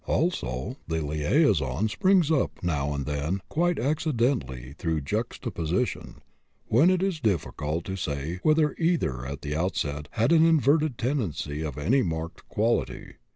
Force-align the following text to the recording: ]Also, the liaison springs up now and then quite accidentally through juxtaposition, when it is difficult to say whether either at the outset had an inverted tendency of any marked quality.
]Also, 0.07 0.77
the 0.87 0.99
liaison 1.05 1.87
springs 1.87 2.31
up 2.31 2.63
now 2.63 2.91
and 2.91 3.05
then 3.05 3.39
quite 3.49 3.77
accidentally 3.77 4.73
through 4.79 4.99
juxtaposition, 4.99 6.15
when 6.65 6.89
it 6.89 7.03
is 7.03 7.19
difficult 7.19 7.85
to 7.85 7.95
say 7.95 8.39
whether 8.41 8.73
either 8.79 9.23
at 9.27 9.43
the 9.43 9.55
outset 9.55 10.07
had 10.13 10.31
an 10.31 10.43
inverted 10.43 10.97
tendency 10.97 11.61
of 11.61 11.77
any 11.77 12.01
marked 12.01 12.49
quality. 12.49 13.13